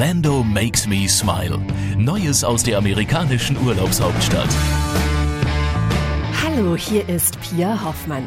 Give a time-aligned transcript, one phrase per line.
[0.00, 1.58] Orlando makes me smile.
[1.98, 4.48] Neues aus der amerikanischen Urlaubshauptstadt.
[6.42, 8.26] Hallo, hier ist Pia Hoffmann.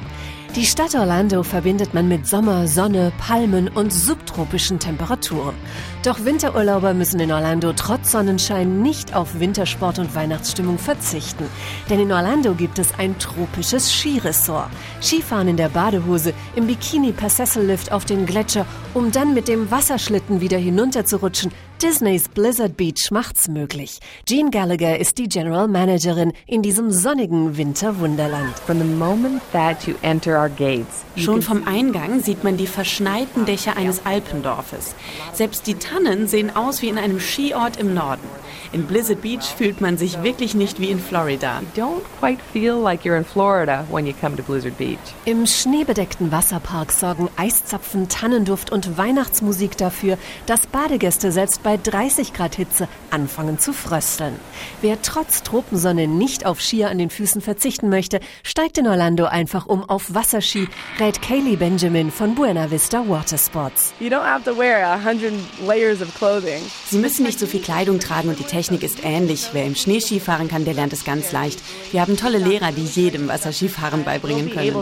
[0.55, 5.55] Die Stadt Orlando verbindet man mit Sommer, Sonne, Palmen und subtropischen Temperaturen.
[6.03, 11.45] Doch Winterurlauber müssen in Orlando trotz Sonnenschein nicht auf Wintersport und Weihnachtsstimmung verzichten.
[11.89, 14.69] Denn in Orlando gibt es ein tropisches Skiresort.
[15.01, 19.71] Skifahren in der Badehose, im Bikini per Sessellift auf den Gletscher, um dann mit dem
[19.71, 21.51] Wasserschlitten wieder hinunterzurutschen,
[21.81, 23.99] Disneys Blizzard Beach macht's möglich.
[24.25, 28.57] Jean Gallagher ist die General Managerin in diesem sonnigen Winterwunderland.
[28.59, 33.45] From the moment that you enter our gates, Schon vom Eingang sieht man die verschneiten
[33.45, 34.95] Dächer eines Alpendorfes.
[35.33, 38.27] Selbst die Tannen sehen aus wie in einem Skiort im Norden.
[38.73, 41.61] In Blizzard Beach fühlt man sich wirklich nicht wie in Florida.
[41.77, 44.97] don't quite feel like you're in Florida when you come to Blizzard Beach.
[45.25, 50.17] Im schneebedeckten Wasserpark sorgen Eiszapfen, Tannenduft und Weihnachtsmusik dafür,
[50.47, 54.39] dass Badegäste selbst bei 30 Grad Hitze anfangen zu frösteln.
[54.81, 59.67] Wer trotz Tropensonne nicht auf Skier an den Füßen verzichten möchte, steigt in Orlando einfach
[59.67, 60.67] um auf Wasserski,
[60.99, 63.93] rät Kaylee Benjamin von Buena Vista Watersports.
[63.99, 66.63] You don't have to wear a hundred layers of clothing.
[66.89, 69.49] Sie müssen nicht so viel Kleidung tragen und die Technik ist ähnlich.
[69.51, 71.59] Wer im Schnee Skifahren kann, der lernt es ganz leicht.
[71.91, 74.75] Wir haben tolle Lehrer, die jedem Wasserskifahren beibringen können.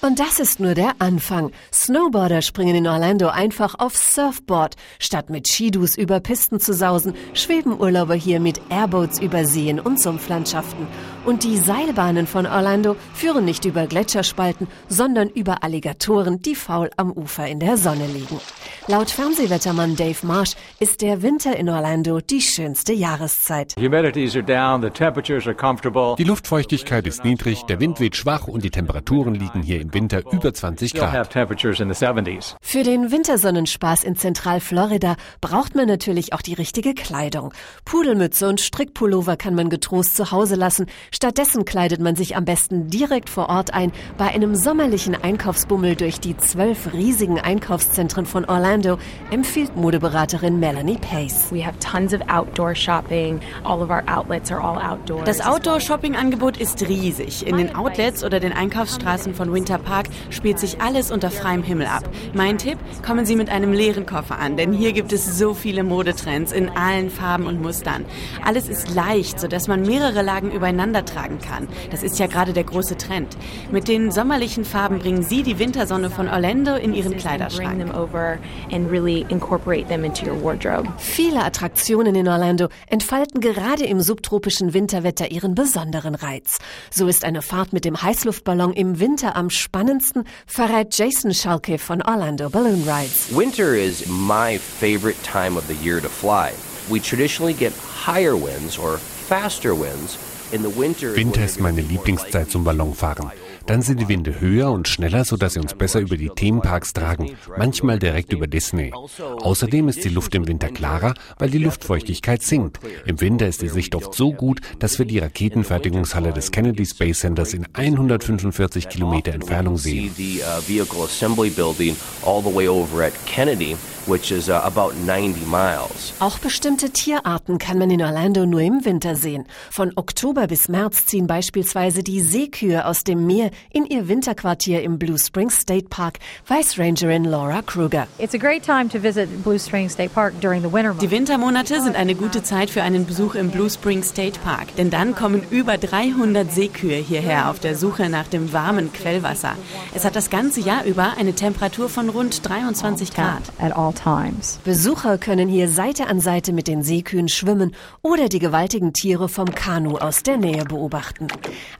[0.00, 1.52] Und das ist nur der Anfang.
[1.72, 4.76] Snowboarder springen in Orlando einfach auf Surfboard.
[4.98, 10.00] Statt mit Skidus über Pisten zu sausen, schweben Urlauber hier mit Airboats über Seen und
[10.00, 10.86] Sumpflandschaften.
[11.24, 17.12] Und die Seilbahnen von Orlando führen nicht über Gletscherspalten, sondern über Alligatoren, die faul am
[17.12, 18.40] Ufer in der Sonne liegen.
[18.88, 23.76] Laut Fernsehwettermann Dave Marsh ist der Winter in Orlando die schönste Jahreszeit.
[23.78, 26.16] Humidities are down, the temperatures are comfortable.
[26.18, 30.22] Die Luftfeuchtigkeit ist niedrig, der Wind weht schwach und die Temperaturen liegen hier im Winter
[30.32, 31.30] über 20 Still have Grad.
[31.30, 32.56] temperatures in the 70s.
[32.60, 37.54] Für den Wintersonnenspaß in Zentralflorida braucht man natürlich auch die richtige Kleidung.
[37.84, 40.86] Pudelmütze und Strickpullover kann man getrost zu Hause lassen.
[41.14, 46.20] Stattdessen kleidet man sich am besten direkt vor Ort ein bei einem sommerlichen Einkaufsbummel durch
[46.20, 48.96] die zwölf riesigen Einkaufszentren von Orlando,
[49.30, 51.52] empfiehlt Modeberaterin Melanie Pace.
[51.52, 53.40] We have tons of outdoor shopping.
[53.62, 55.24] All of our outlets are all outdoors.
[55.24, 57.46] Das Outdoor-Shopping-Angebot ist riesig.
[57.46, 61.88] In den Outlets oder den Einkaufsstraßen von Winter Park spielt sich alles unter freiem Himmel
[61.88, 62.08] ab.
[62.32, 65.84] Mein Tipp, kommen Sie mit einem leeren Koffer an, denn hier gibt es so viele
[65.84, 68.06] Modetrends in allen Farben und Mustern.
[68.42, 71.68] Alles ist leicht, sodass man mehrere Lagen übereinander tragen kann.
[71.90, 73.36] Das ist ja gerade der große Trend.
[73.70, 77.82] Mit den sommerlichen Farben bringen Sie die Wintersonne von Orlando in Ihren Kleiderschrank.
[77.82, 78.38] them over
[78.70, 80.88] and really incorporate them into your wardrobe.
[80.98, 86.58] Viele Attraktionen in Orlando entfalten gerade im subtropischen Winterwetter ihren besonderen Reiz.
[86.90, 92.02] So ist eine Fahrt mit dem Heißluftballon im Winter am spannendsten, verrät Jason Schalke von
[92.02, 93.34] Orlando Balloon Rides.
[93.34, 96.52] Winter is my favorite time of the year to fly.
[96.90, 97.72] We traditionally get
[98.04, 100.18] higher winds or faster winds.
[100.52, 103.30] Winter ist meine Lieblingszeit zum Ballonfahren.
[103.66, 107.36] Dann sind die Winde höher und schneller, sodass sie uns besser über die Themenparks tragen,
[107.56, 108.92] manchmal direkt über Disney.
[108.92, 112.80] Außerdem ist die Luft im Winter klarer, weil die Luftfeuchtigkeit sinkt.
[113.06, 117.20] Im Winter ist die Sicht oft so gut, dass wir die Raketenfertigungshalle des Kennedy Space
[117.20, 120.10] Centers in 145 Kilometer Entfernung sehen.
[120.42, 125.46] uh, vehicle assembly building all the way over at Kennedy, which is uh, about 90
[125.46, 126.12] miles.
[126.20, 129.44] Auch bestimmte Tierarten kann man in Orlando nur im Winter sehen.
[129.70, 134.98] Von Oktober bis März ziehen beispielsweise die Seekühe aus dem Meer in ihr Winterquartier im
[134.98, 138.06] Blue Springs State Park, weiß Rangerin Laura Kruger.
[138.18, 141.10] It's a great time to visit Blue Springs State Park during the winter Die months.
[141.12, 145.14] Wintermonate sind eine gute Zeit für einen Besuch im Blue Spring State Park, denn dann
[145.14, 149.56] kommen über 300 Seekühe hierher auf der Suche nach dem warmen Quellwasser.
[149.94, 153.42] Es hat das ganze Jahr über eine Temperatur von rund 23 Grad.
[153.58, 154.58] at all times.
[154.64, 159.54] Besucher können hier Seite an Seite mit den Seekühen schwimmen oder die gewaltigen Tiere vom
[159.54, 161.28] Kanu aus der Nähe beobachten.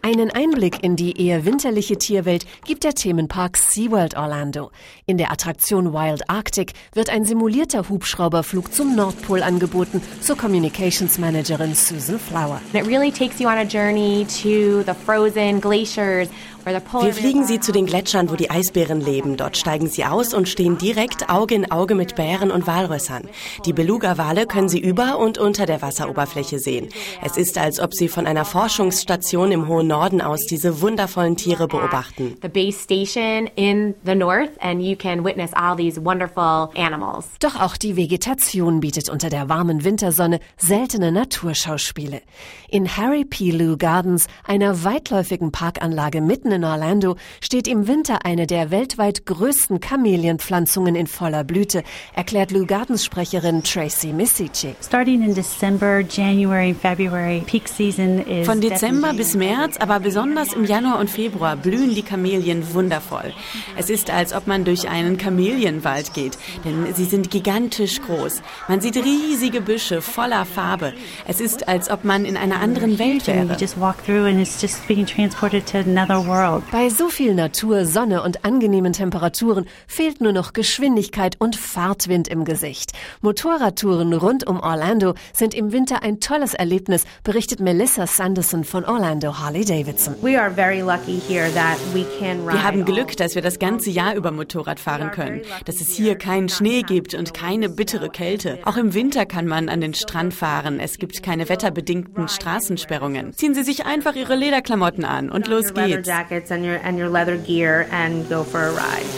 [0.02, 4.72] Einen Einblick in die eher winterliche Tierwelt gibt der Themenpark SeaWorld Orlando.
[5.06, 11.76] In der Attraktion Wild Arctic wird ein simulierter Hubschrauberflug zum Nordpol angeboten, so Communications Managerin
[11.76, 12.60] Susan Flower.
[12.72, 16.28] And it really takes you on a journey to the frozen glaciers
[16.64, 19.36] where the polar Wir fliegen Sie zu den Gletschern, wo die Eisbären leben.
[19.36, 23.28] Dort steigen Sie aus und stehen direkt Auge in Auge mit Bären und Walrössern.
[23.66, 26.88] Die Beluga-Wale können Sie über und unter der Wasseroberfläche sehen.
[27.22, 31.51] Es ist, als ob Sie von einer Forschungsstation im hohen Norden aus diese wundervollen Tiere
[31.52, 32.36] Tiere beobachten.
[32.40, 37.26] The base station in the north and you can witness all these wonderful animals.
[37.40, 42.22] Doch auch die Vegetation bietet unter der warmen Wintersonne seltene Naturschauspiele.
[42.68, 43.50] In Harry P.
[43.50, 49.80] Lou Gardens, einer weitläufigen Parkanlage mitten in Orlando, steht im Winter eine der weltweit größten
[49.80, 51.82] Kamelienpflanzungen in voller Blüte,
[52.14, 54.74] erklärt Lou Gardens Sprecherin Tracy Misici.
[54.82, 60.64] Starting in December, January, February, peak season is Von Dezember bis März, aber besonders im
[60.64, 63.32] Januar und Februar blühen die Kamelien wundervoll.
[63.76, 68.42] Es ist, als ob man durch einen Kamelienwald geht, denn sie sind gigantisch groß.
[68.68, 70.92] Man sieht riesige Büsche voller Farbe.
[71.26, 73.52] Es ist, als ob man in einer anderen Welt wäre.
[73.52, 76.62] You just walk through and it's just being transported to another world.
[76.70, 82.44] Bei so viel Natur, Sonne und angenehmen Temperaturen fehlt nur noch Geschwindigkeit und Fahrtwind im
[82.44, 82.92] Gesicht.
[83.20, 89.38] Motorradtouren rund um Orlando sind im Winter ein tolles Erlebnis, berichtet Melissa Sanderson von Orlando
[89.38, 90.14] Harley Davidson.
[90.22, 93.58] We are very lucky here that we can ride Wir haben Glück, dass wir das
[93.58, 98.10] ganze Jahr über Motorrad fahren können, dass es hier keinen Schnee gibt und keine bittere
[98.10, 98.58] Kälte.
[98.64, 100.80] Auch im Winter kann man an den Strand fahren.
[100.80, 103.32] Es gibt keine wetterbedingten Straßensperrungen.
[103.32, 106.08] Ziehen Sie sich einfach Ihre Lederklamotten an und los geht's.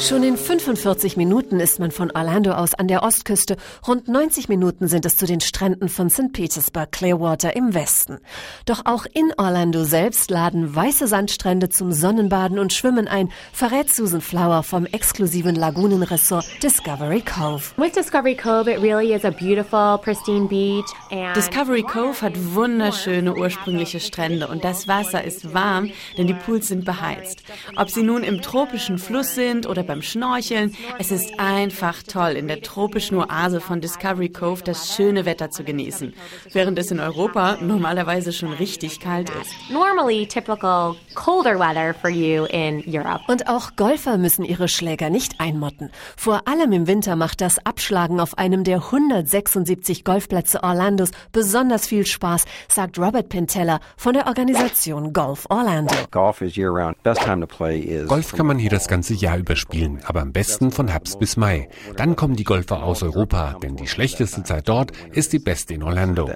[0.01, 3.57] Schon in 45 Minuten ist man von Orlando aus an der Ostküste.
[3.87, 6.33] Rund 90 Minuten sind es zu den Stränden von St.
[6.33, 8.19] Petersburg Clearwater im Westen.
[8.67, 14.21] Doch auch in Orlando selbst laden weiße Sandstrände zum Sonnenbaden und Schwimmen ein, verrät Susan
[14.21, 17.73] Flower vom exklusiven Lagunenressort Discovery Cove.
[17.79, 20.85] With Discovery Cove, it really is a beautiful, pristine beach.
[21.11, 26.69] And Discovery Cove hat wunderschöne ursprüngliche Strände und das Wasser ist warm, denn die Pools
[26.69, 27.43] sind beheizt.
[27.77, 32.49] Ob sie nun im tropischen Fluss sind oder beim Schnorcheln, es ist einfach toll, in
[32.49, 36.13] der tropischen Oase von Discovery Cove das schöne Wetter zu genießen,
[36.53, 39.55] während es in Europa normalerweise schon richtig kalt ist.
[39.71, 43.21] normally typical colder weather for you in Europe.
[43.29, 45.91] Und auch Golfer müssen ihre Schläger nicht einmotten.
[46.17, 52.07] Vor allem im Winter macht das Abschlagen auf einem der 176 Golfplätze Orlandos besonders viel
[52.07, 55.95] Spaß, sagt Robert Pintella von der Organisation Golf Orlando.
[56.11, 57.03] Golf is year round.
[57.03, 60.21] Best time to play is Golf kann man hier das ganze Jahr über spielen, aber
[60.21, 61.69] am besten von Herbst bis Mai.
[61.97, 65.83] Dann kommen die Golfer aus Europa, denn die schlechteste Zeit dort ist die beste in
[65.83, 66.31] Orlando.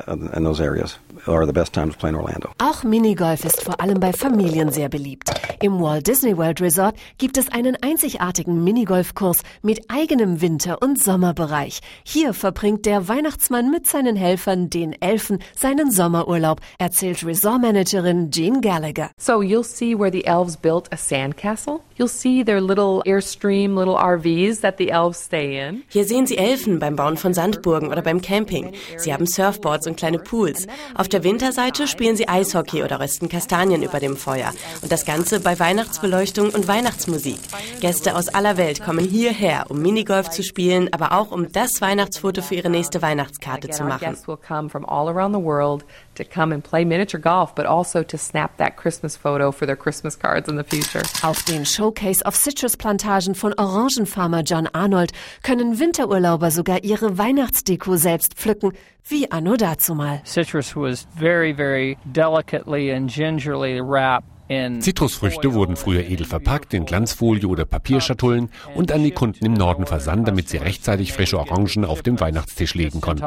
[1.29, 2.51] Are the best times to play in Orlando.
[2.59, 5.31] Auch Minigolf ist vor allem bei Familien sehr beliebt.
[5.61, 11.81] Im Walt Disney World Resort gibt es einen einzigartigen Minigolfkurs mit eigenem Winter- und Sommerbereich.
[12.05, 19.11] Hier verbringt der Weihnachtsmann mit seinen Helfern, den Elfen, seinen Sommerurlaub, erzählt Resortmanagerin Jean Gallagher.
[19.19, 21.81] So you'll see where the elves built a sandcastle.
[21.99, 25.83] You'll see their little Airstream little RVs that the elves stay in.
[25.89, 28.73] Hier sehen Sie Elfen beim Bauen von Sandburgen oder beim Camping.
[28.97, 30.69] Sie haben Surfboards und kleine Pools.
[30.95, 34.53] Auf der Winterseite spielen sie Eishockey oder rösten Kastanien über dem Feuer.
[34.83, 37.39] Und das Ganze bei Weihnachtsbeleuchtung und Weihnachtsmusik.
[37.81, 42.43] Gäste aus aller Welt kommen hierher, um Minigolf zu spielen, aber auch um das Weihnachtsfoto
[42.43, 44.19] für ihre nächste Weihnachtskarte zu machen.
[44.19, 45.85] guests will come from all around the world
[46.15, 49.77] to come and play miniature golf, but also to snap that Christmas photo for their
[49.77, 51.03] Christmas cards in the future.
[51.23, 55.13] Auf den Showcase of Citrus Plantagen von Orangenfarmer John Arnold
[55.43, 58.73] können Winterurlauber sogar ihre Weihnachtsdeko selbst pflücken,
[59.07, 60.21] wie anno dazumal.
[60.25, 66.87] Citrus was very, very delicately and gingerly wrapped in Zitrusfrüchte wurden früher edel verpackt in
[66.87, 71.85] Glanzfolie oder Papierschatullen und an die Kunden im Norden versandt, damit sie rechtzeitig frische Orangen
[71.85, 73.25] auf dem Weihnachtstisch legen in konnten.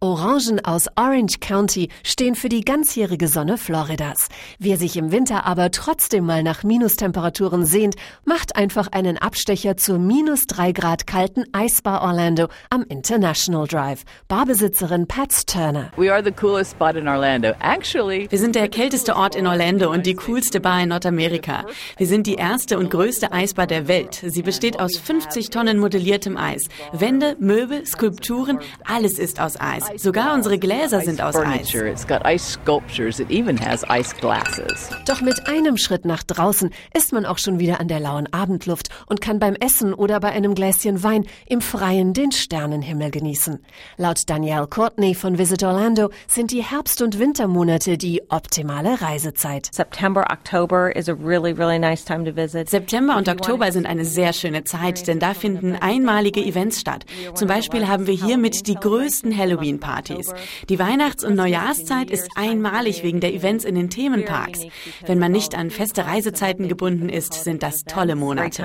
[0.00, 4.28] Orangen aus Orange County stehen für die ganzjährige Sonne Floridas.
[4.58, 7.96] Wer sich im Winter aber trotzdem mal nach Minustemperaturen sehnt,
[8.26, 14.02] macht einfach einen Abstecher zur minus drei Grad kalten Eisbar Orlando am International Drive.
[14.28, 15.90] Barbesitzerin Pat Turner.
[15.96, 17.54] We are the coolest spot in Orlando.
[17.62, 21.64] Actually, Wir sind der kälteste Ort in Orlando und die coolste Bar in Nordamerika.
[21.96, 24.20] Wir sind die erste und größte Eisbar der Welt.
[24.26, 26.62] Sie besteht aus 50 Tonnen modelliertem Eis.
[26.92, 29.84] Wände, Möbel, Skulpturen, alles ist aus Eis.
[29.96, 31.70] Sogar unsere Gläser sind aus Eis.
[31.70, 31.88] furniture.
[31.88, 33.20] It's got ice sculptures.
[33.20, 34.88] It even has ice glasses.
[35.06, 38.88] Doch mit einem Schritt nach draußen ist man auch schon wieder an der lauen Abendluft
[39.06, 43.60] und kann beim Essen oder bei einem Gläschen Wein im Freien den Sternenhimmel genießen.
[43.98, 47.18] Laut Danielle Courtney von Visit Orlando sind die Herbst- und
[47.52, 49.68] Wintermonate die optimale Reisezeit.
[49.72, 52.70] September, October is a really, really nice time to visit.
[52.70, 57.04] September und Oktober sind eine sehr schöne Zeit, denn da finden einmalige Events statt.
[57.34, 60.32] Zum Beispiel haben wir hier mit die größten Halloween-Partys.
[60.70, 64.60] Die Weihnachts- und Neujahrszeit ist einmalig wegen der Events in den Themenparks.
[65.04, 68.62] Wenn man nicht an feste Reisezeiten gebunden ist, sind das tolle Monate.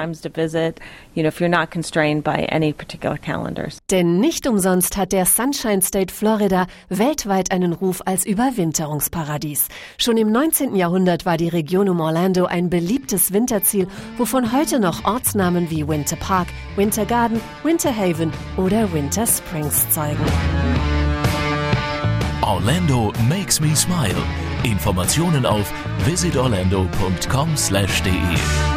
[3.92, 9.68] Denn nicht umsonst hat der Sunshine State Florida weltweit einen Ruf als Überwinter Überwinterungsparadies.
[9.98, 10.76] Schon im 19.
[10.76, 16.18] Jahrhundert war die Region um Orlando ein beliebtes Winterziel, wovon heute noch Ortsnamen wie Winter
[16.18, 20.24] Park, Winter Garden, Winter Haven oder Winter Springs zeugen.
[22.42, 24.16] Orlando makes me smile.
[24.64, 25.70] Informationen auf
[26.06, 28.77] visitorlando.com/de.